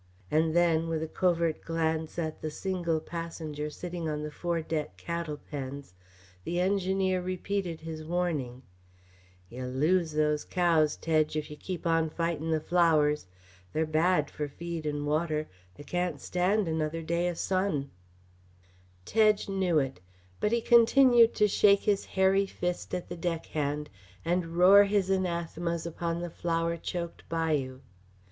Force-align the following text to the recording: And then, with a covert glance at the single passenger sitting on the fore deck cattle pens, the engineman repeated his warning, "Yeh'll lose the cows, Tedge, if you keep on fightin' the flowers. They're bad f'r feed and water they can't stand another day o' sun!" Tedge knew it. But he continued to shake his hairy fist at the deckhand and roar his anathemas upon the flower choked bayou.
And 0.31 0.55
then, 0.55 0.87
with 0.87 1.03
a 1.03 1.07
covert 1.07 1.61
glance 1.61 2.17
at 2.17 2.41
the 2.41 2.49
single 2.49 2.99
passenger 2.99 3.69
sitting 3.69 4.09
on 4.09 4.23
the 4.23 4.31
fore 4.31 4.63
deck 4.63 4.97
cattle 4.97 5.39
pens, 5.51 5.93
the 6.43 6.59
engineman 6.59 7.23
repeated 7.23 7.81
his 7.81 8.03
warning, 8.03 8.63
"Yeh'll 9.51 9.69
lose 9.69 10.13
the 10.13 10.43
cows, 10.49 10.95
Tedge, 10.97 11.35
if 11.35 11.51
you 11.51 11.55
keep 11.55 11.85
on 11.85 12.09
fightin' 12.09 12.49
the 12.49 12.59
flowers. 12.59 13.27
They're 13.73 13.85
bad 13.85 14.29
f'r 14.29 14.49
feed 14.49 14.87
and 14.87 15.05
water 15.05 15.47
they 15.75 15.83
can't 15.83 16.19
stand 16.19 16.67
another 16.67 17.03
day 17.03 17.29
o' 17.29 17.35
sun!" 17.35 17.91
Tedge 19.05 19.47
knew 19.47 19.77
it. 19.77 19.99
But 20.39 20.51
he 20.51 20.61
continued 20.61 21.35
to 21.35 21.47
shake 21.47 21.81
his 21.83 22.05
hairy 22.05 22.47
fist 22.47 22.95
at 22.95 23.07
the 23.07 23.15
deckhand 23.17 23.87
and 24.25 24.57
roar 24.57 24.85
his 24.85 25.11
anathemas 25.11 25.85
upon 25.85 26.21
the 26.21 26.31
flower 26.31 26.75
choked 26.75 27.21
bayou. 27.29 27.81